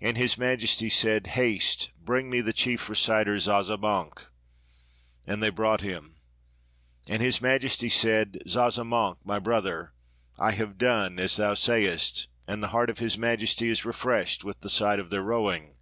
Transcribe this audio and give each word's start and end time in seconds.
And 0.00 0.16
His 0.16 0.38
Majesty 0.38 0.88
said, 0.88 1.26
'Haste, 1.26 1.90
bring 2.00 2.30
me 2.30 2.40
the 2.40 2.52
chief 2.52 2.88
reciter 2.88 3.36
Zazamankh,' 3.40 4.28
and 5.26 5.42
they 5.42 5.50
brought 5.50 5.80
him. 5.80 6.14
And 7.08 7.20
His 7.20 7.42
Majesty 7.42 7.88
said,' 7.88 8.38
Zazamankh, 8.48 9.18
my 9.24 9.40
brother, 9.40 9.92
I 10.38 10.52
have 10.52 10.78
done 10.78 11.18
as 11.18 11.34
thou 11.34 11.54
sayest, 11.54 12.28
and 12.46 12.62
the 12.62 12.68
heart 12.68 12.90
of 12.90 13.00
His 13.00 13.18
Majesty 13.18 13.68
is 13.68 13.84
refreshed 13.84 14.44
with 14.44 14.60
the 14.60 14.70
sight 14.70 15.00
of 15.00 15.10
their 15.10 15.22
rowing. 15.22 15.74